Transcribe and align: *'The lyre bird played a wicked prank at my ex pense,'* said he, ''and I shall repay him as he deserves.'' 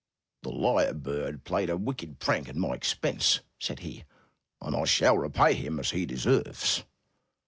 *'The 0.41 0.49
lyre 0.49 0.95
bird 0.95 1.43
played 1.43 1.69
a 1.69 1.77
wicked 1.77 2.17
prank 2.17 2.49
at 2.49 2.55
my 2.55 2.73
ex 2.73 2.91
pense,'* 2.95 3.41
said 3.59 3.81
he, 3.81 4.03
''and 4.59 4.75
I 4.75 4.85
shall 4.85 5.15
repay 5.19 5.53
him 5.53 5.79
as 5.79 5.91
he 5.91 6.07
deserves.'' 6.07 6.83